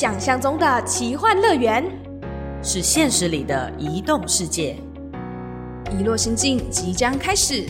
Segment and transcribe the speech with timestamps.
[0.00, 1.84] 想象中的奇幻乐园，
[2.62, 4.76] 是现实里的移动世界。
[5.90, 7.66] 遗落心境即将开始。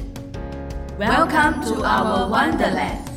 [1.01, 3.08] Welcome to our Wonderland。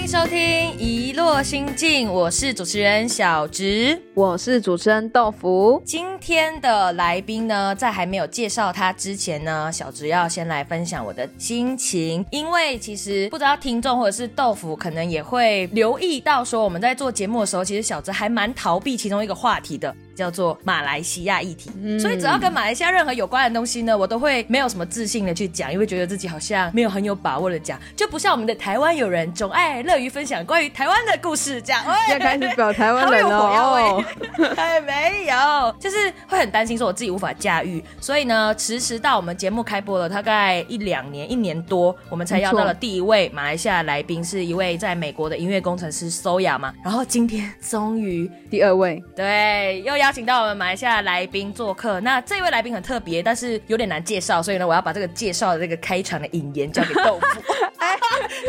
[0.00, 0.38] 欢迎收听
[0.78, 4.00] 《一落心境》，我是主持人小植。
[4.14, 5.80] 我是主持人豆腐。
[5.84, 21.70] 今天的来宾呢，在还没有介绍他之前呢，小植要先来分享我的心情，因为其实不知道听众或者是豆腐可能也会留意到，说我们在做节目的时候，其实小植还蛮逃避其中一个话题的，叫做马来西亚议题。
[21.82, 31.82] 嗯所以只要跟马来西亚任何有关的东西呢，我都会没有什么自信的去讲，因为觉得自己好像没有很有把握的讲，就不像我们的台湾友人总爱乐于分享关于台湾的故事这样。
[32.06, 34.04] 现在 开始表台湾人了哦。
[34.54, 46.74] 还没有，就是会很担心说我自己无法驾驭，所以呢，迟迟到我们节目开播了大概一两年、一年多，我们才邀到了第一位马来西亚来宾，是一位在美国的音乐工程师 Soya 嘛。
[46.84, 57.40] 然后今天终于第二位，对又邀请到我们马来西亚的来宾做客，那这位来宾很特别，但是有点难介绍，所以呢，我要把这个介绍的这个开场的引言交给豆腐，
[57.78, 57.96] 哎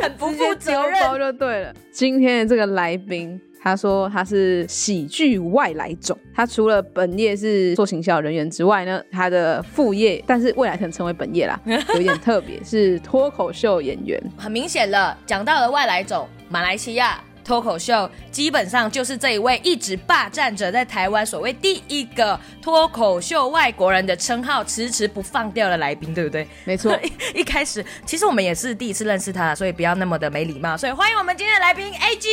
[0.02, 1.20] 很不负责任。
[1.20, 1.74] 就对了。
[1.92, 6.18] 今天的这个来宾，他说他是喜剧外来种。
[6.34, 11.60] 他除了本业是做行销人员之外呢，他的副业，但是未来可能成为本业啦，
[11.94, 14.20] 有一点特别，是脱口秀演员。
[14.38, 26.48] 很明显了，讲到了外来种，马来西亚脱口秀基本上就是这一位一直霸占着在台湾所谓第一个脱口秀外国人的称号，迟迟不放掉的来宾，对不对？
[26.66, 26.98] 没错，
[27.34, 32.30] 一 一开始其实我们也是第一次认识他，所以不要那么的没礼貌，所以欢迎我们今天的来宾 A G。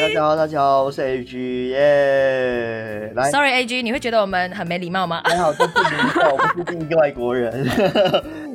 [0.00, 3.12] 大家好，大家好，我是 AG 耶。
[3.14, 7.66] 来，Sorry A G，你会觉得我们很没礼貌吗还好，这是第一个，我不是第一个外国人，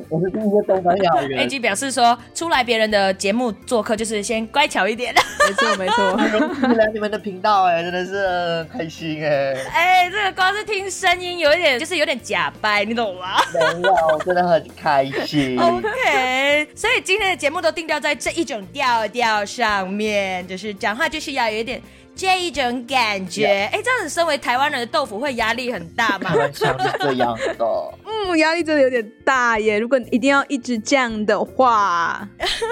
[0.08, 1.48] 我是第一个东南亚？A 人。
[1.48, 5.14] G 表示说，出来别人的节目做客就是先乖巧一点。
[5.14, 6.16] 没错，没错。
[6.16, 9.54] 很荣幸来你们的频道哎，真的是很开心哎。
[9.72, 13.40] 哎，这个光是听声音有一点，就是有点假掰，你懂吗？
[13.52, 15.58] 没有，真的很开心。
[15.62, 21.80] OK，所以今天的节目都定调在这一种调调上面，就是讲话就是要有一点
[22.16, 23.68] 这一种感觉。
[23.72, 27.64] 哎、这样子身为台湾人的豆腐会压力很大吗这样的，
[28.04, 29.78] 嗯，压力真的有点大耶。
[29.78, 32.26] 如果你一定要一直这样的话，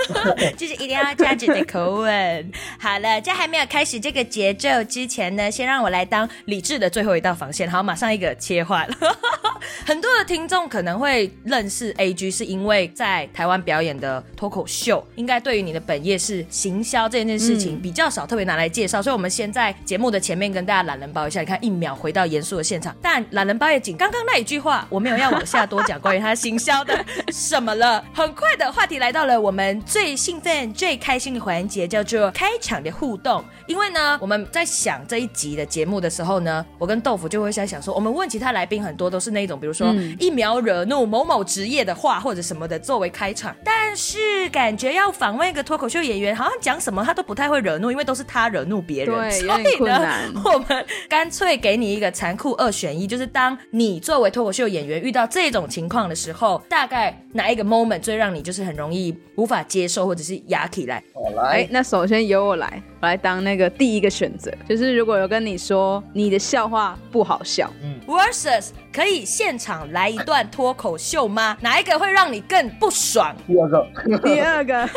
[0.57, 2.53] 就是一定要这样子的口吻。
[2.79, 7.71] 好了，在还没有开始这个节奏之前呢，先让我来当理智的最后一道防线。
[7.71, 8.89] 好，马上一个切换。
[9.85, 21.41] 很多的听众可能会认识 AG，是因为在台湾表演的脱口秀，应该对于你的本业是行销这件事情比较少特别拿来介绍，所以我们先在节目的前面跟大家懒人包一下。
[21.41, 28.05] 你看，一秒回到严肃的现场，但懒人包也仅刚刚那一句话，我没有要往下多讲关于他行销的什么了。
[28.15, 33.45] 很快的话题来到了我们最兴奋、最开心的环节，叫做开场的互动。
[33.67, 61.03] 因为呢，我们在想这一集的节目的时候呢，我跟豆腐就会在想说，我们问其他来宾很多都是那种，比如说、嗯一秒惹怒某某职业的话或者什么的作为开场，但是感觉要访问一个脱口秀演员，好像讲什么他都不太会惹怒，因为都是他惹怒别人，对所有点以呢困难， 我们干脆给你一个残酷二选一，就是当你作为脱口秀演员遇到这种情况的时候，大概哪一个 moment 最让你就是很容易无法接受，或者是压起来？
[61.15, 67.95] 好哎来，，那首先由我来，我来当那个第一个选择，就是如果有跟你说你的笑话不好笑，嗯。
[68.07, 71.57] Versus 可以现场来一段脱口秀吗？
[71.61, 73.35] 哪一个会让你更不爽？
[73.45, 74.89] 第二个，第二个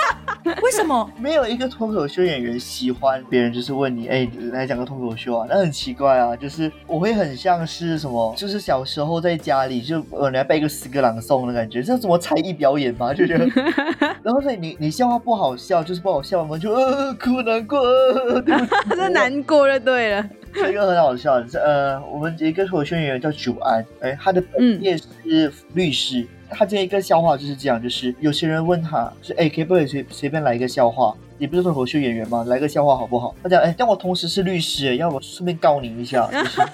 [0.62, 1.10] 为什么？
[1.18, 13.12] 没有一个脱口秀演员喜欢别人就是问你，哎、来讲个脱口秀啊，那很奇怪啊，就是我会很像是什么，就是小时候在家里就呃，你要背一个诗歌朗诵的感觉，这是什么才艺表演吗？
[13.12, 13.46] 就觉得，
[14.24, 20.26] 然后所以你你笑话不好笑，就是不好笑嘛，就呃哭难过，呃对不起， 他是难过就对了。
[20.54, 26.26] 这个很好笑，是呃，我们一个脱口秀演员叫九安，哎，他的本业是律师。
[26.50, 31.14] 他这一个笑话就是这样，就是有些人问他，是哎，可不可以随随便来一个笑话？
[31.38, 32.44] 你不是脱口秀演员吗？
[32.46, 33.34] 来个笑话好不好？
[33.42, 36.60] 他讲，哎，但我同时是律师，要不顺便告你一下，就是。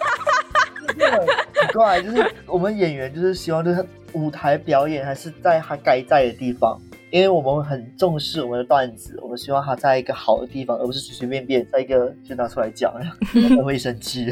[0.98, 6.80] 就是很奇怪，就是我们演员就是希望就是舞台表演还是在他该在的地方，
[7.10, 12.92] 因为我们很重视我们的段子，我们希望他在一个好的地方，而不是随随便便在一个就拿出来讲，
[13.32, 14.26] 他 会生气。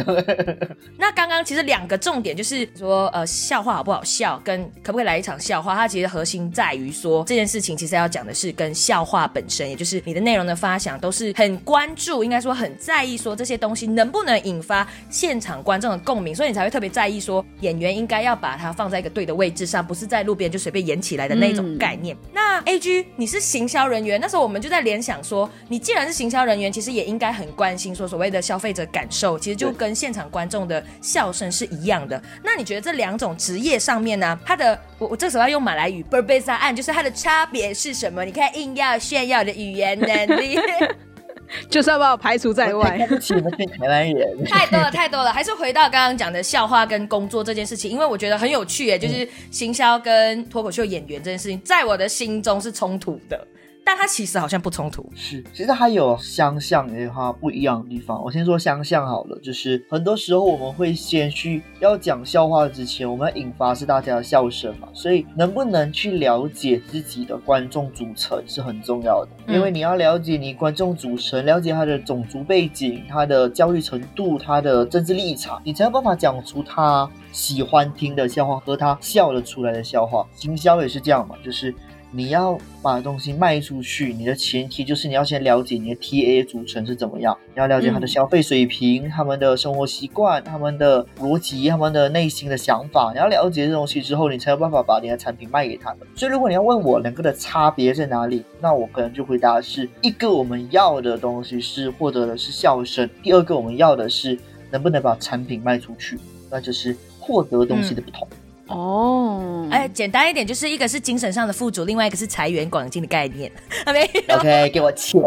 [0.98, 22.14] 那刚刚其实两个重点就是说，呃，笑话好不好笑，跟可不可以来一场笑话，它其实核心在于说这件事情其实要讲的是跟笑话本身，也就是你的内容的发想都是很关注，应该说很在意说这些东西能不能引发现场观众的共鸣，所以你才会特别在意说演员应该要把它放在一个对的位置上，不是在路边就随便演起来的那种概念。
[22.32, 32.20] 那 A G，你是行销人员，那时候我们就在联想说，你既然是行销人员，其实也应该很关心说所谓的消费者感受，其实就跟现场观众的笑声是一样的。
[32.42, 38.24] 那你觉得这两种职业上面呢，它的我我这时候要用马来语 b e r b e s a 案，就是它的差别是什么？
[38.24, 40.58] 你看硬要炫耀的语言能力。
[41.70, 42.96] 就是要把我排除在外。
[42.98, 44.44] 对不起，我们是台湾人。
[44.46, 45.32] 太多了，太多了。
[45.32, 53.46] 还是回到刚刚讲的笑话跟工作这件事情，因为我觉得很有趣耶，就是行销跟脱口秀演员这件事情，在我的心中是冲突的。
[53.88, 58.20] 但它其实好像不冲突，是，其实它有相像也有它不一样的地方。
[58.20, 80.26] 我先说相像好了，就是很多时候我们会先去要讲笑话之前，我们要引发是大家的笑声嘛，所以能不能去了解自己的观众组成是很重要的，因为你要了解你观众组成，了解他的种族背景、他的教育程度、他的政治立场，你才有办法讲出他喜欢听的笑话和他笑得出来的笑话。
[80.34, 81.72] 行销也是这样嘛，就是。
[82.16, 93.12] 你要把东西卖出去，你的前提就是你要先了解你的 TA 组成是怎么样，要了解他的消费水平、他们的生活习惯、他们的逻辑、他们的内心的想法。
[93.12, 95.98] 你要了解这东西之后，你才有办法把你的产品卖给他们。
[96.14, 104.38] 所以，如果你要问我两个的差别在哪里，那我可能就回答是一个我们要的东西是获得的是笑声，第二个我们要的是
[104.70, 106.18] 能不能把产品卖出去，
[106.50, 108.26] 那就是获得东西的不同。
[108.68, 113.50] 哦，哎，简单一点，就是一个是精神上的富足，另外一个是财源广进的概念。
[113.86, 115.22] OK，给我钱。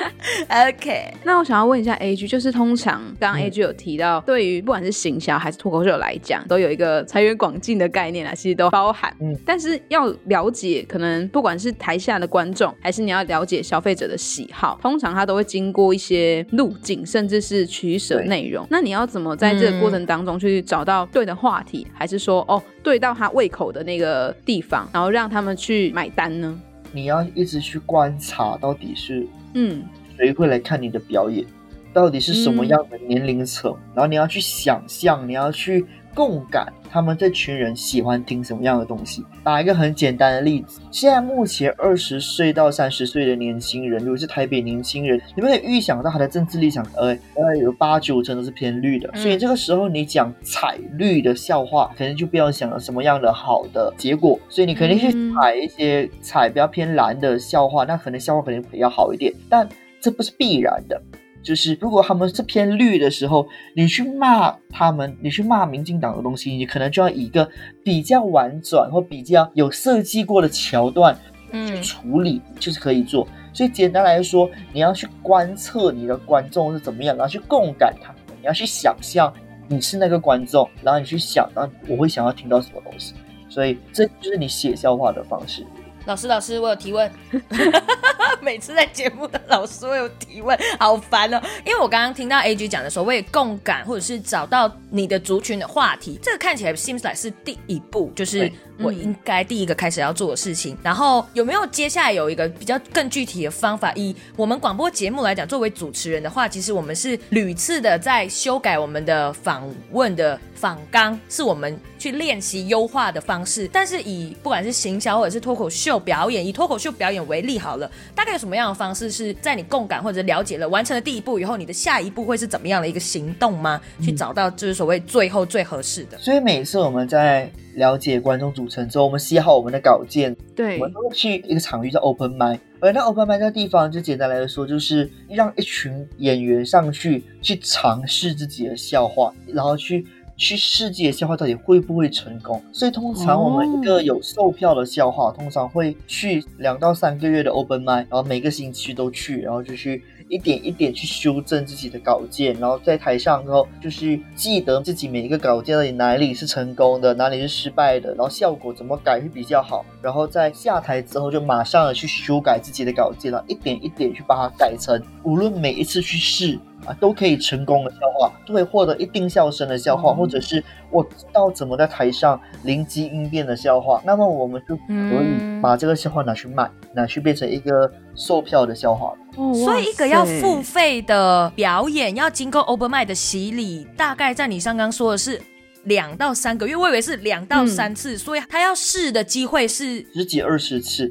[0.48, 9.14] OK，那我想要问一下 A G，就是通常刚刚 A G 有提到，对于不管是行销还是脱口秀来讲，都有一个财源广进的概念啊，其实都包含。
[9.20, 18.66] 嗯，但是要了解，可能不管是台下的观众，还是你要了解消费者的喜好，通常他都会经过一些路径，甚至是取舍内容。
[18.68, 22.62] 那你要怎么在这个过程当中去找到对的话题，还是说哦？
[22.82, 26.58] 对到他胃口的那个地方，然后让他们去买单呢？
[26.92, 29.82] 你要一直去观察，到底是嗯，
[30.16, 31.44] 谁会来看你的表演？
[31.92, 33.76] 到底是什么样的年龄层？
[33.94, 35.84] 然后你要去想象，你要去。
[36.14, 39.24] 共感，他们这群人喜欢听什么样的东西？
[39.42, 49.10] 打一个很简单的例子，现在目前二十岁到三十岁的年轻人，如果是台北年轻人，你们可以预想到他的政治立场，呃，大概有八九成都是偏绿的。
[49.14, 54.38] 所以这个时候你讲彩绿的笑话，可能就不要想了什么样的好的结果。
[54.48, 59.68] 所以你肯定去采一些彩比较偏蓝的笑话，那可能笑话可能比较好一点，但
[60.00, 61.00] 这不是必然的。
[61.42, 67.48] 就是如果他们是偏绿的时候，你去骂他们，你去骂民进党的东西，你可能就要以一个
[67.82, 71.18] 比较婉转或比较有设计过的桥段
[71.52, 73.26] 去处理，就是可以做。
[73.52, 79.32] 所以简单来说，你要去观测你的观众是怎么样，然后去共感他，你要去想象
[79.68, 83.14] 你是那个观众，然后你去想，然后我会想要听到什么东西。
[83.48, 85.66] 所以这就是你写笑话的方式。
[86.04, 87.10] 老师，老师，我有提问。
[88.40, 91.40] 每次在节目的老师，我有提问，好烦哦。
[91.64, 98.50] 因为我刚刚听到 A G 讲的所谓共感，或者是找到你的族群的话题，这个看起来 seems like 是第一步，就是。
[98.80, 103.92] 我应该第一个开始要做的事情，然后有没有接下来有一个比较更具体的方法？
[103.94, 113.68] 以我们广播节目来讲，作为主持人的话，其实我们是屡次的在修改我们的访问的访纲，是我们去练习优化的方式。
[113.72, 123.80] 但是以不管是行销或者是脱口秀表演，以脱口秀表演为例好了，大概有什么样的方式是在你共感或者了解了完成了第一步以后，你的下一步会是怎么样的一个行动吗？
[124.02, 126.18] 去找到就是所谓最后最合适的。
[126.18, 142.62] 所以每次我们在了解观众组成之后，我们写好我们的稿件，对，我们都会去一个场域叫 open m i d 而那 open m i d 这个地方，就简单来说，就是让一群演员上去去尝试自己的笑话，然后去去试自己的笑话到底会不会成功。
[142.72, 150.02] 所以通常我们一个有售票的笑话，通常会去两到三个月的 open m i d 然后每个星期都去，然后就去。
[150.32, 159.84] 一点一点去修正自己的稿件，然后在台上之后，就是记得自己每一个稿件到底哪里是成功的，哪里是失败的，然后效果怎么改会比较好。
[160.00, 179.12] 然后在下台之后，就马上的去修改自己的稿件了，一点一点去把它改成，无论每一次去试啊，都可以成功的笑话，都会获得一定笑声的笑话，或者是我知道怎么在台上灵机应变的笑话，那么我们就可以把这个笑话拿去卖，拿去变成一个售票的笑话。
[179.54, 185.40] 所以一个要付费的表演，要经过 Open m i 的洗礼，大概在你刚刚说的是
[185.84, 191.10] 两到三个月，我以为是两到三次，所以他要试的机会是十几二十次。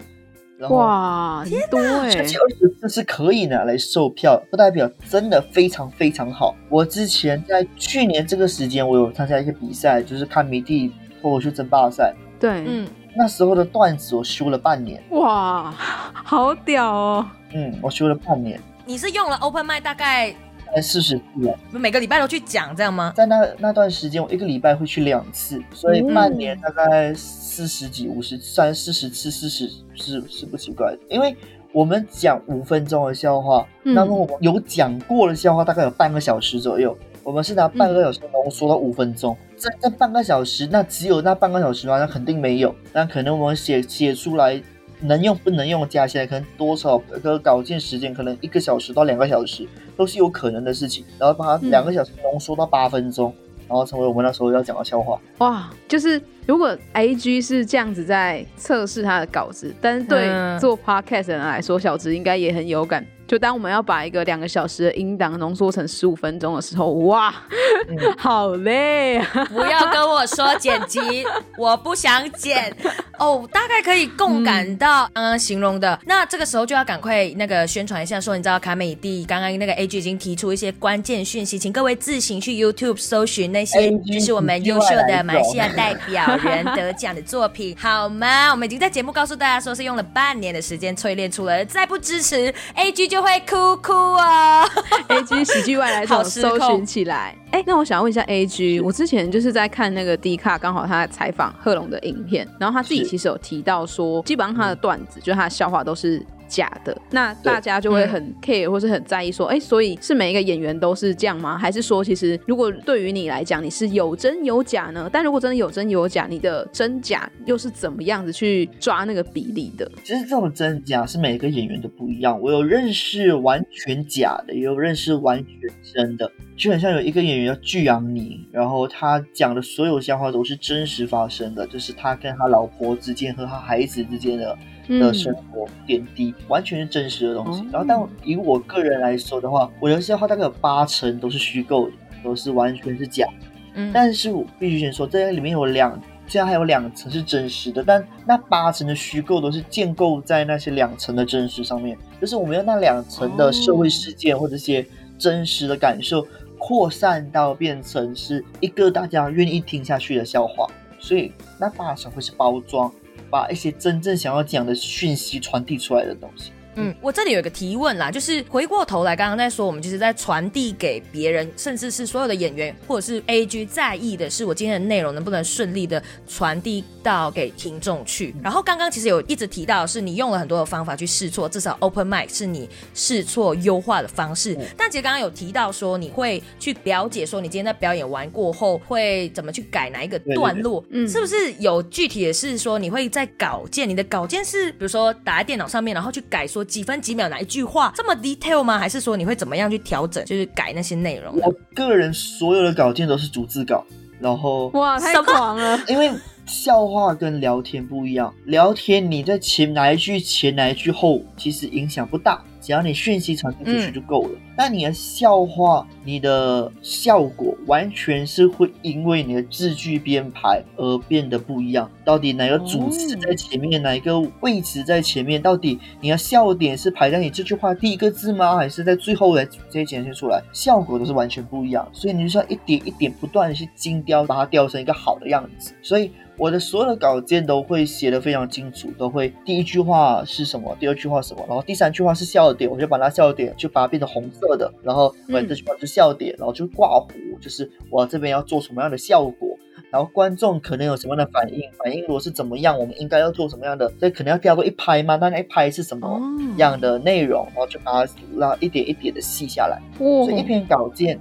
[0.70, 2.10] 哇，天哪！
[2.10, 6.56] 十几二十四是可以拿来售票，不代表真的非常非常好。
[6.70, 10.92] 我之前在去年这个时间，我有参加一些比赛，就是看迷弟
[11.22, 12.14] 脱口秀争霸赛。
[12.40, 15.72] 对，嗯，那时候的段子我修了半年，哇，
[16.14, 17.26] 好屌哦！
[17.54, 18.60] 嗯，我修了半年。
[18.86, 20.34] 你是用了 Open m i 大概
[20.74, 23.12] 在四十次了，每个礼拜都去讲这样吗？
[23.16, 31.00] 在那那段时间，我一个礼拜会去两次，所以半年大概四十几、五十、三四十次，四十是是不奇怪的。
[31.10, 31.36] 因为
[31.74, 39.36] 我们讲五分钟的笑话，那么我们有讲过的笑话大概有半个小时左右，我们是拿半个小时浓缩到五分钟。
[39.58, 42.00] 在这半个小时，那只有那半个小时吗？
[42.00, 42.74] 那肯定没有。
[42.94, 44.62] 那可能我们写写出来。
[45.02, 49.68] 能用不能用加起来，可能多少个稿件时间，可能一个小时到两个小时
[49.98, 51.04] 都是有可能的事情。
[51.20, 53.34] 然后把它两个小时浓缩到八分钟，
[53.68, 55.20] 然后成为我们那时候要讲的笑话。
[55.40, 60.30] 哇，就是如果 A G 是这样子在测试他的稿子，但是对
[60.60, 63.06] 做 Podcast 的人来说，小直应该也很有感。
[63.28, 67.34] 就当我们要把一个两个小时的音档浓缩成十五分钟的时候，哇，
[68.20, 69.26] 好累啊！
[69.46, 71.00] 不要跟我说剪辑，
[71.58, 72.76] 我不想剪
[73.22, 73.48] 哦。
[73.52, 88.52] 大概可以共感到刚刚形容的，那这个时候就要赶快那个宣传一下，说你知道卡美蒂刚刚那个 A G 已经提出一些关键讯息，请各位自行去 YouTube 搜寻那些就是我们优秀的马来西亚代表人得奖的作品，好吗？
[88.52, 93.22] 我们已经在节目告诉大家说是用了半年的时间淬炼出来，再不支持 A G 就。
[93.22, 94.68] 会哭哭哦
[95.10, 97.36] ！A G 喜剧外来种搜寻起来。
[97.52, 106.26] 哎，那我想问一下 A G，我之前就是在看那个 D 卡，刚好他在采访贺龙的影片，然后他自己其实有提到说，基本上他的段子，就是他的笑话都是。
[106.52, 111.58] 假的，那大家就会很 care 或是很在意，说，哎，所以是每一个演员都是这样吗？
[111.58, 115.10] 还是说，其实如果对于你来讲，你是有真有假呢？
[115.12, 119.90] 但如果真的有真有假，你的真假又是怎么样子去抓那个比例的？
[120.04, 122.38] 其实这种真假是每个演员都不一样。
[122.42, 125.56] 我有认识完全假的，也有认识完全
[125.94, 126.30] 真的。
[126.58, 134.58] 就很像有一个演员叫巨阳尼，然后他讲的所有笑话都是真实发生的，就是他跟他老婆之间和他孩子之间的。
[135.00, 141.94] 的生活点滴完全是真实的东西，然后但以我个人来说的话，我的笑话大概有八成都是虚构的，
[142.24, 143.26] 都是完全是假。
[143.74, 154.86] 嗯，但是我必须先说，这里面有两，这样还有两层是真实的，但那八成的虚构都是建构在那些两层的真实上面，就是我们用那两层的社会事件或者些
[155.18, 160.68] 真实的感受扩散到变成是一个大家愿意听下去的笑话，
[161.00, 162.92] 所以那八成会是包装。
[163.32, 166.52] 把一些真正想要讲的讯息传递出来的东西。
[166.76, 178.34] 嗯，我这里有一个提问啦，就是回过头来，刚刚在说，我们就是在传递给别人，甚至是所有的演员或者是 A G 在意的是，我今天的内容能不能顺利的传递到给听众去。
[178.42, 184.58] 然后刚刚其实有一直提到，是你用了很多的方法去试错，至少 Open Mic 是你试错优化的方式。
[184.78, 196.72] 但其实刚刚有提到说，你会去了解说，你今天在表演完过后会怎么去改哪一个段落，嗯，是不是有具体的是说，你会在稿件，你的稿件是比如说打在电脑上面，然后去改说。
[196.72, 198.78] 几分几秒哪一句话这么 detail 吗？
[198.78, 201.36] 还是说你会怎么样去调整，就是改那些内容？
[201.42, 203.84] 我个人所有的稿件都是逐字稿，
[204.20, 205.80] 然后哇，太狂了！
[205.88, 206.10] 因为
[206.46, 212.44] 笑话跟聊天不一样，聊天你在前哪一句前哪一句后，其实影响不大。
[212.62, 214.40] 只要你讯息传递出去就够了。
[214.56, 221.90] 那你的笑话，你的效果完全是会因为你的字句编排而变得不一样。
[222.06, 225.42] 到底哪个主词在前面，哪一个位置在前面？
[225.42, 228.56] 到底你的笑点是排在你这句话第一个字吗？
[228.56, 230.42] 还是在最后来直接显现出来？
[230.54, 231.88] 效果都是完全不一样。
[231.92, 235.74] 所以你就要一点一点不断的去精雕，把它雕成一个好的样子。
[235.82, 236.12] 所以。
[236.38, 249.58] 我的所有的稿件都会写的非常清楚，都会第一句话是什么，第二句话什么，然后第三句话是笑点，我就把它笑点就把它变成红色的，然后我这句话是笑点，然后就挂糊，就是我这边要做什么样的效果，
[249.90, 255.16] 然后观众可能有什么样的反应，反应如果是怎么样，我们应该要做什么样的，所以可能要跳过一拍吗？
[255.16, 256.20] 那一拍是什么
[256.58, 261.20] 样的内容，然后就把它拉一点一点的细下来，所以一篇稿件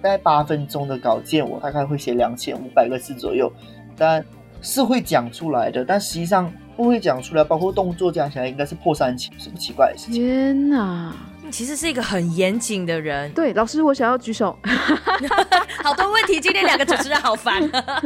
[0.00, 3.52] 大概八分钟的稿件，我大概会写两千五百个字左右，
[3.96, 4.24] 但。
[4.64, 10.14] 是会讲出来的，但实际上不会讲出来，包括动作讲起来应该是破三千，什么奇怪的事情？
[10.14, 11.14] 天哪！
[11.50, 13.30] 其实是一个很严谨的人。
[13.32, 14.56] 对，老师，我想要举手。
[15.82, 17.60] 好多问题，今天两个主持人好烦。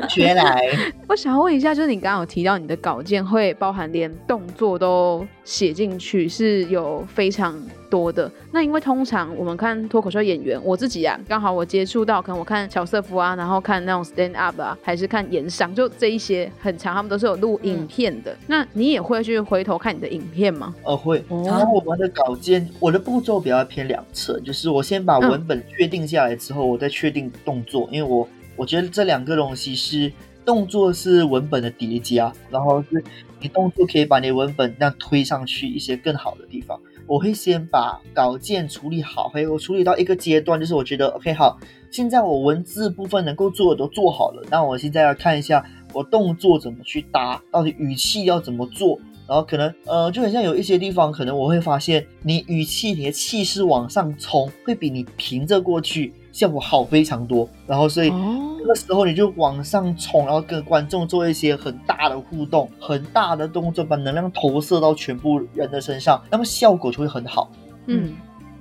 [0.09, 0.69] 学来，
[1.07, 7.55] 我想要问一下，就是你刚刚有提到你的稿件会包含连动作都写进去，是有非常。
[7.87, 18.37] 多的那，因为通常我们看脱口秀演员，我自己啊，刚好我接触到，可能我看乔瑟夫啊，然后看那种 stand up 啊，还是看演商，就这一些很长，他们都是有录影片的。
[18.47, 20.75] 那你也会去回头看你的影片吗？
[20.85, 21.25] 呃，会。
[21.45, 30.13] 然后我们的稿件，我的步骤比较偏两侧，就是我先把文本确定下来之后，我再确定动作，因为我我觉得这两个东西是
[30.45, 33.03] 动作是文本的叠加，然后是
[33.41, 36.81] 你动作可以把你文本那样推上去一些更好的地方。
[37.07, 41.59] 我会先把稿件处理好，嘿，我处理到一个阶段，就是我觉得 OK 好，
[41.91, 48.99] 现在我文字部分能够做的都做好了，那我现在要看一下我动作怎么去搭，到底语气要怎么做，
[49.29, 58.13] 然后可能呃就很像有一些地方，可能我会发现你语气你的气势往上冲，会比你平着过去效果好非常多，然后所以。
[58.59, 67.49] 那个时候你就往上冲，然后跟观众做一些很大的互动、很大的动作，把能量投射到全部人的身上，那么效果就会很好。
[67.87, 68.13] 嗯。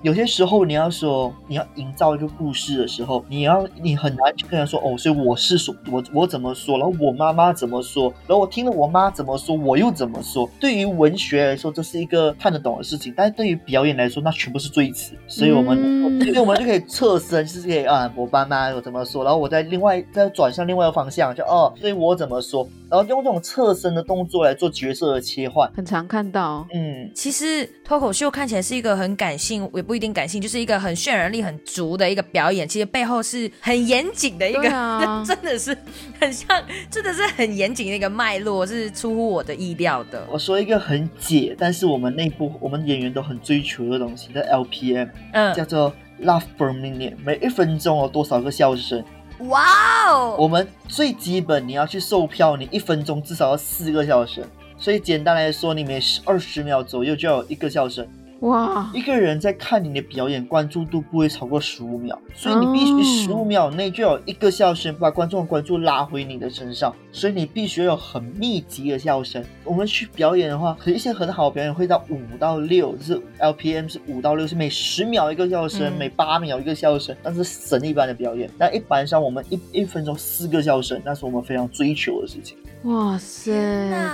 [0.05, 10.47] 有些时候你要说你要营造一个故事的时候，你要你很难去跟人说哦，所以我是说，我我怎么说，然后我妈妈怎么说，然后我听了我妈怎么说，我又怎么说。
[10.59, 15.15] 对于文学来说，这是一个看得懂的事情，但是对于表演来说，那全部是赘词。
[15.27, 26.67] 所以我们，所以我们就可以侧身，就是可以啊，我爸妈我怎么说，然后我再另外再转向另外一个方向，就哦，所以我怎么说，然后用这种侧身的动作来做角色的切换，很常看到。
[26.71, 29.95] 嗯，其实脱口秀看起来是一个很感性，也不。
[29.95, 32.67] 一定感性，就是一个很渲染力很足的一个表演。
[32.67, 34.69] 其实背后是很严谨的一个，
[35.25, 35.73] 真的是
[36.19, 36.61] 很像，
[36.91, 40.27] 真的是很严谨的一个脉络，是出乎我的意料的。
[40.29, 49.01] 我说一个很解，但是我们内部我们演员都很追求的东西，叫 LPM，嗯，叫做 Laugh per minute，每一分钟有多少个笑声？
[49.39, 49.63] 哇
[50.09, 50.35] 哦！
[50.39, 54.45] 我们最基本你要去售票，你一分钟至少要四个小时。
[54.77, 58.07] 所以简单来说，你每二十秒左右就要有一个小时。
[58.41, 58.91] 哇！
[58.93, 66.93] 一个人在看你的表演，关注度不会超过十五秒，所以你必须十五秒内就有一个笑声，把观众的关注拉回你的身上。
[67.11, 69.43] 所以你必须有很密集的笑声。
[69.63, 78.49] 我们去表演的话，可一些很好的表演会到五到六，就是 LPM 是五到六，是每十秒一个笑声，每八秒一个笑声，那是神一般的表演。
[78.57, 82.57] 但一般上我们一一分钟四个笑声，那是我们非常追求的事情。
[82.85, 83.51] 哇塞，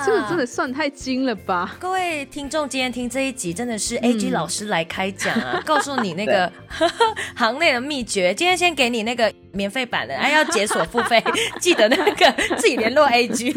[0.05, 1.75] 这个真的算太精了吧！
[1.77, 6.49] 各位听众，今天听这一集真的是 A G 老师来开讲啊， 告诉你那个
[7.35, 8.33] 行内的秘诀。
[8.33, 11.21] 今天先给你那个免费版的，哎，要解锁付费，
[11.59, 13.53] 记得那个自己联络 A G。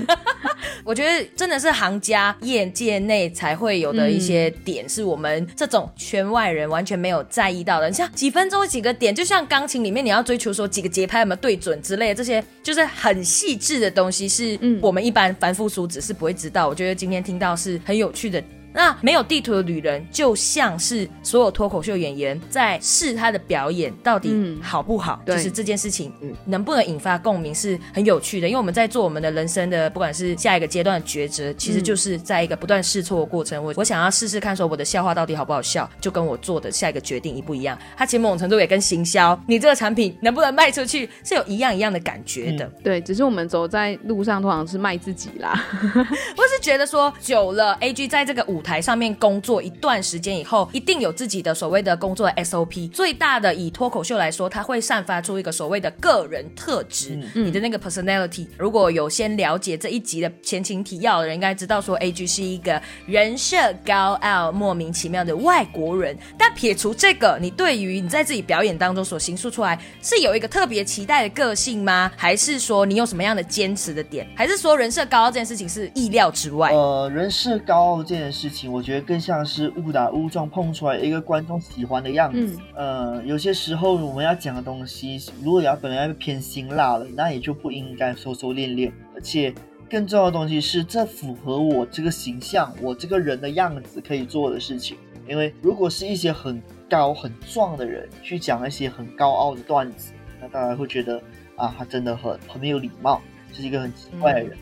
[0.85, 7.89] 我觉得真的是行家业界内才会有的一些点，是我们这种圈外人完全没有在意到的。
[7.89, 15.05] 你像几分钟几个点，就像钢琴里面你要追求说几个节拍有没有对准之类的，这些就是很细致的东西，是我们。
[15.05, 18.43] 一般凡夫俗子是不会知道，我觉得今天听到是很有趣的。
[18.77, 26.13] 那没有地图的旅人，就像是所有脱口秀演员在试他的表演到底好不好，就是这件事情
[26.45, 28.49] 能不能引发共鸣是很有趣的。
[28.49, 33.63] 因为我们在做我们的人生的不管是下一个阶段的抉择，其实就是在一个不断试错的过程。
[33.63, 37.79] 我我想要试试看，说我的笑话到底好不好笑，就跟我做的下一个决定一不一样。
[37.97, 42.69] 它其实某种程度也跟行销，你这个产品能不能卖出去是有一样一样的感觉的。
[42.83, 45.65] 对，只是我们走在路上通常是卖自己啦。
[45.85, 48.64] 我是觉得说久了，A G 在这个舞。
[48.65, 52.91] 台上面工作一段时间以后，一定有自己的所谓的工作 SOP。
[52.91, 58.49] 最大的以脱口秀来说，它会散发出一个所谓的个人特质，你的那个 personality。
[58.59, 66.17] 如果有先了解这一集的前情提要的人，应该知道说 A G 是一个人设高傲、莫名其妙的外国人。
[66.39, 72.11] 但撇除这个，你对于你在自己表演当中所形塑出来，是有一个特别期待的个性吗？
[72.17, 74.27] 还是说你有什么样的坚持的点？
[74.35, 76.71] 还是说人设高傲这件事情是意料之外？
[76.73, 78.73] 呃，人设高傲这件事情。
[78.73, 82.59] 我觉得更像是误打误撞碰出来一个观众喜欢的样子。
[82.75, 88.91] 呃，有些时候我们要讲的东西，如果要本来要偏辛辣了，那也就不应该收收敛敛。
[89.15, 89.53] 而且
[89.91, 94.97] 更重要的东西是，这符合我这个形象，我这个人的样子可以做的事情。
[95.27, 101.21] 因为如果是一些很高很壮的人去讲一些很高傲的段子，那大家会觉得
[101.57, 103.21] 啊，他真的很很没有礼貌，
[103.53, 104.59] 是一个很奇怪的人。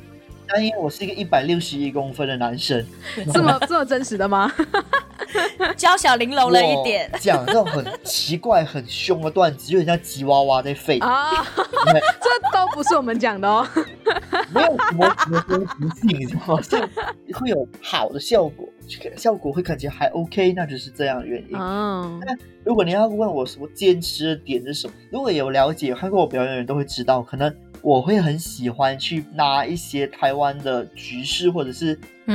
[0.53, 2.85] 但因为我是一个一百六十一公分的男生，
[3.33, 4.53] 这么这么真实的吗？
[5.77, 11.31] 娇小玲珑了一点，讲这种很奇怪、很凶的段子，就很像吉娃娃在吠啊！
[11.87, 13.67] 这都不是我们讲的哦，
[14.53, 16.79] 没有什么什么攻击性，好像
[17.35, 18.69] 会有好的效果，
[19.17, 21.53] 效果会感觉还 OK，那就是这样的原因。
[21.53, 27.55] 那如果你要问我什么坚持的点是什么，如果有了解看过我表演的人都会知道，可能。
[27.83, 31.95] 我会很喜欢去拿一些台湾的局势，或者是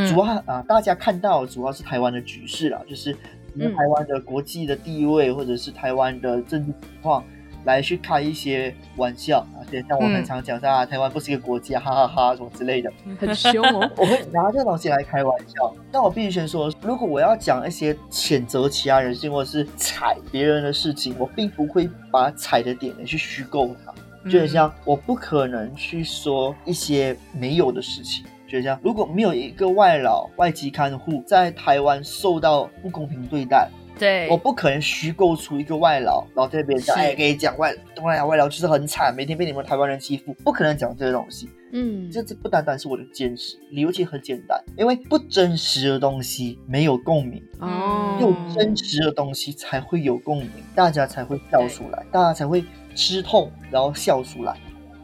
[0.09, 7.23] 主要啊，大家看到主要是台湾的局势啦，就是台湾的国际的地位，或者是台湾的政治情况，
[7.63, 9.63] 来去开一些玩笑啊。
[9.71, 13.89] 对，像我很常讲啊，台湾不是一个国家，哈哈哈，什么之类的， 很凶哦。
[13.97, 15.73] 我会拿这个东西来开玩笑。
[15.91, 23.93] 但我必须先说，如果我要讲一些谴责其他人性，或者是踩别人的事情，我并不会把踩的点去虚构它。
[24.29, 28.25] 就很像我不可能去说一些没有的事情。
[28.47, 37.01] 就像如果没有一个外劳、外籍看护在台湾受到不公平对待，对，我不可能虚构出一个外劳，然后这边讲，是。
[37.01, 41.49] 哎，跟你讲外东南亚外劳就是很惨，每天被你们台湾人欺负，不可能讲这个东西。
[41.73, 52.63] 嗯，这这不单单是我的坚持，理由其实很简单，因为不真实的东西没有共鸣，哦，有真实的东西才会有共鸣，大家才会笑出来，大家才会
[52.95, 54.55] 吃痛，然后笑出来，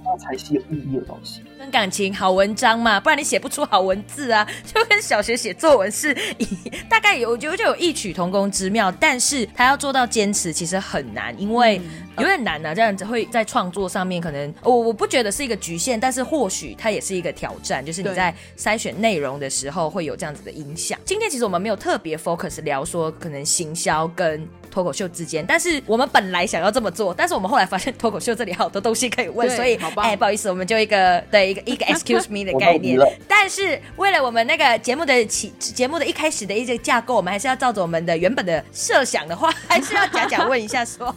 [0.03, 1.41] 那才是有意义的东西。
[1.57, 4.45] 分感情好文章嘛，不然你写不出好文字啊。
[4.73, 6.45] 就跟小学写作文是一
[6.89, 11.81] 大概有，我觉得就有异曲同工之妙，但是他要做到坚持其实很难，因为
[12.17, 12.75] 有点难啊。
[12.75, 20.99] 这样子会在创作上面可能我我不觉得是一个局限，但是或许它也是一个挑战，就是你在筛选内容的时候会有这样子的影响。
[21.05, 24.47] 今天其实我们没有特别 focus 聊说可能行销跟。
[24.73, 32.97] 脱口秀之间，但是我们本来想要这么做，但是我们后来发现脱口秀这里好多东西可以问，所以哎，不好意思，我们就一个对一个一个 excuse me 的概念。
[33.27, 41.05] 但是为了我们那个节目的起节目的一开始的一些架构，我们还是要照着我们的原本的设想的话，还是要假假问一下说。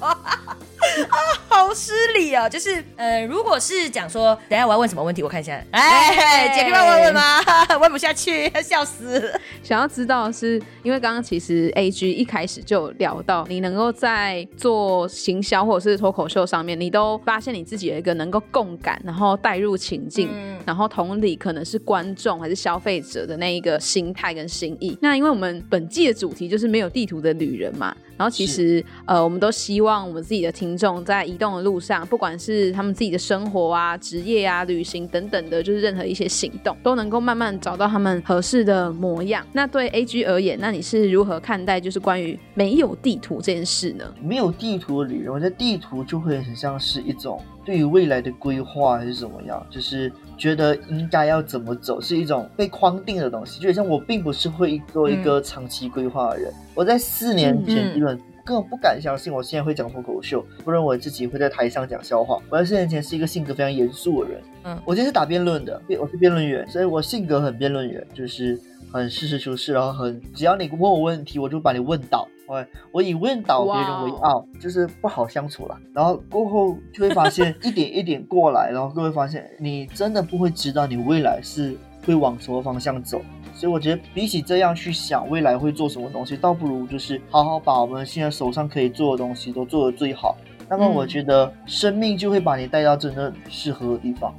[1.08, 2.48] 啊，好失礼哦！
[2.48, 5.62] 就是，呃，如果是讲说，等下我要问什么问题，我看一下。
[5.70, 7.20] 哎，姐可以帮我问问吗？
[7.80, 9.32] 问不下去，笑死。
[9.62, 24.98] 想要知道的是，因为刚刚其实 A G 一开始就聊到，你能够在做行销或者是脱口秀上面，你都发现你自己有一个能够共感，然后带入情境，嗯然后同理可能是观众还是消费者的那一个心态跟心意。
[25.00, 39.46] 那因为我们本季的主题就是没有地图的旅人嘛，然后其实呃，我们都希望我们自己的听众在移动的路上，不管是他们自己的生活啊、职业啊、旅行等等的，就是任何一些行动，都能够慢慢找到他们合适的模样。
[39.52, 44.04] 那对 A G 而言，那你是如何看待就是关于没有地图这件事呢？
[44.22, 53.60] 没有地图的旅人，我觉得地图就会很像是一种对于未来的规划，还是怎么样，就是觉得应该要怎么走，是一种被框定的东西。
[53.60, 62.40] 就像我并不是会做一个长期规划的人，我在四年前嗯基本根本不敢相信我现在会讲脱口秀，不认为自己会在台上讲笑话。
[62.48, 68.56] 我在四年前是一个性格非常严肃的人，嗯我今天是打辩论的，辩我是辩论员，所以我性格很辩论员，就是
[68.92, 72.28] 很实事求是，然后很只要你问我问题，我就把你问倒。
[72.48, 75.76] 我我以问倒别人为傲，就是不好相处了。
[75.92, 83.20] 然后过后就会发现一点一点过来，然后就会发现你真的不会知道你未来是会往什么方向走。
[83.56, 90.36] 所以我觉得比起这样去想未来会做什么东西，倒不如就是好好把我们现在手上可以做的东西都做得最好。
[90.68, 94.34] 那么我觉得生命就会把你带到真正适合的地方。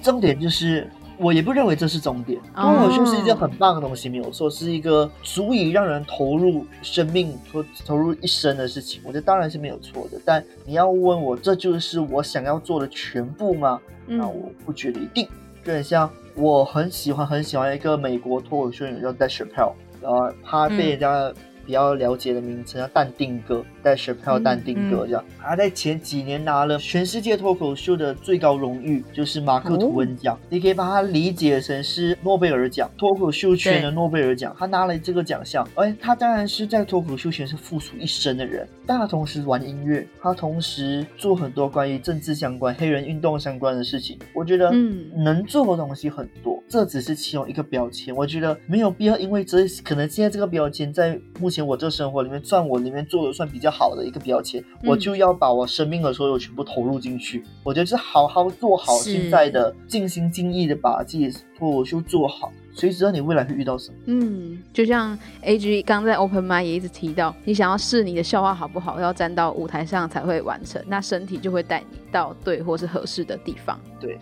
[0.00, 9.00] 重点就是，我也不认为这是终点，脱口秀是一件很棒的东西，没有错，是一个足以让人投入生命和投入一生的事情。
[9.04, 13.80] 我觉得当然是没有错的，但你要问我这就是我想要做的全部吗？
[14.06, 15.26] 那我不觉得一定。
[15.64, 21.32] 就很像我很喜欢很喜欢一个美国脱口秀演员叫 Dave Chappelle，然后他被人家
[21.64, 25.24] 比较了解的名称叫淡定哥，Dave Chappelle 淡定哥这样。
[25.40, 30.36] 他在前几年拿了全世界脱口秀的最高荣誉，就是马克吐温奖。
[30.48, 34.56] 你可以把它理解成是诺贝尔奖，脱口秀圈的诺贝尔奖。
[34.58, 38.66] 他拿了这个奖项，哎，他当然是在脱口秀圈是付出一生的人。
[38.86, 44.18] 但他同时玩音乐，他同时做很多关于政治相关、黑人运动相关的事情。
[44.34, 48.14] 我觉得，嗯能做的东西很多，这只是其中一个标签。
[48.14, 57.44] 我觉得没有必要，因为这可能现在这个标签在目前我这生活里面算我里面做的算比较好的一个标签，嗯我就要把我生命的所有全部投入进去。
[57.62, 62.52] 我觉得是好好做好是现在的，尽心尽意的把自己脱口秀做好。
[62.74, 63.96] 谁知道你未来会遇到什么？
[64.06, 73.78] 嗯，就像 A G 刚在 Open m i 也一直提到，你想要试你的笑话好不好，要站到舞台上才会完成，那身体就会带你到对或是合适的地方。
[74.00, 74.18] 对，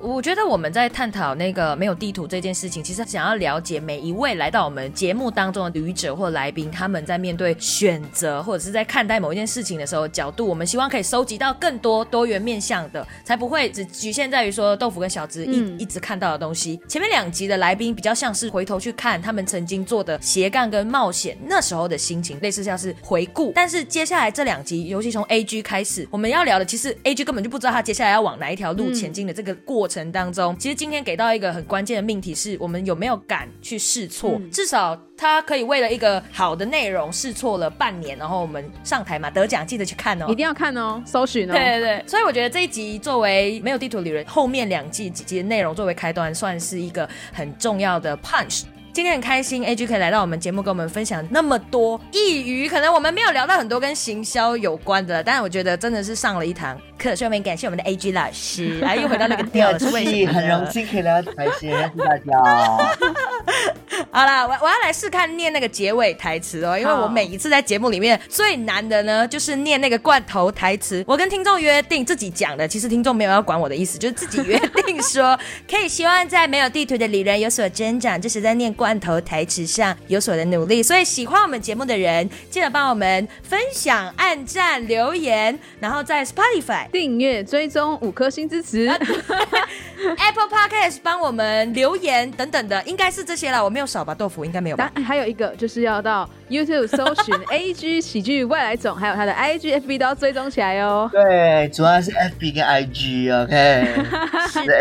[0.00, 16.80] 我觉得我们在探讨那个没有地图这件事情，其实想要了解每一位来到我们节目当中的旅者或来宾，他们在面对选择或者是在看待某一件事情的时候角度，我们希望可以收集到更多多元面向的，才不会只局限在于说豆腐跟小芝一、嗯一直看到的东西。
[16.88, 23.52] 前面两集的来宾比较像是回头去看他们曾经做的斜杠跟冒险那时候的心情，类似像是回顾。
[23.54, 34.32] 但是接下来这两集，尤其从 A G 开始，我们要聊的其实 A G 根本就不知道他接下来要往哪一条路前进的这个过程当中，其实今天给到一个很关键的命题是，我们有没有敢去试错？
[34.38, 40.34] 嗯至少他可以为了一个好的内容试错了半年，然后我们上台嘛得奖，记得去看哦一。
[40.34, 41.52] 定要看哦，搜寻哦。
[41.52, 48.64] 对对对，所以我觉得这一集作为没有地图旅人后面两季几集的内容作为开端，算是一个很重要的 punch。
[48.92, 60.32] 今天很开心，A G 可以来到我们节目，跟我们分享那么多异于可能我们没有聊到很多跟行销有关的，但是我觉得真的是上了一堂课，所以我们感谢我们的 A G 老师，啊， 又回到那个调了，是为什么？
[60.32, 62.38] 很荣幸可以来到台前，谢谢大家。
[64.10, 71.04] 好啦，我我要来试看念那个结尾台词哦，因为我每一次在节目里面最难的呢，就是念那个罐头台词。
[71.06, 75.38] 我跟听众约定自己讲的，其实听众没有要管我的意思，就是自己约定说，
[75.70, 80.82] 可以希望在没有地图的里人有所增长，就是在念罐头台词上有所的努力。
[80.82, 88.86] 所以喜欢我们节目的人，记得帮我们分享、按赞、留言，然后在 Spotify 订阅、追踪五颗星支持，
[90.18, 93.62] Apple Podcast 帮我们留言等等的，应该是这些了。
[93.62, 94.14] 我没有少吧？
[94.14, 94.90] 豆腐应该没有吧？
[95.06, 101.08] 还有一个就是要到 YouTube 搜寻 A G 喜剧外来种，还有他的 I G F B 都要追踪起来哦。
[101.12, 103.86] 对，主要是 F B 跟 I G，OK，
[104.50, 104.78] 是的。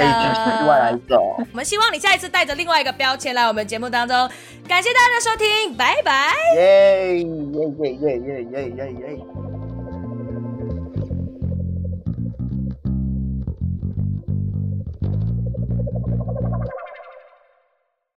[0.68, 1.36] 外来种。
[1.38, 4.16] 我们希望你下一次带着另外一个标签来我们节目当中。
[4.68, 6.34] 感谢大家的收听，拜拜。
[6.56, 7.24] 耶耶
[7.80, 9.57] 耶耶耶耶耶耶。